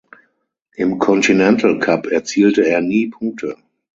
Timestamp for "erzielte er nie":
2.07-3.09